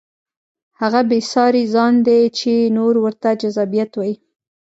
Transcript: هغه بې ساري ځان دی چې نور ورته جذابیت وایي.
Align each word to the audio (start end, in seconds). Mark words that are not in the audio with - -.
هغه 0.79 1.01
بې 1.09 1.19
ساري 1.31 1.63
ځان 1.73 1.93
دی 2.07 2.21
چې 2.39 2.53
نور 2.77 2.93
ورته 3.03 3.29
جذابیت 3.41 3.91
وایي. 3.95 4.15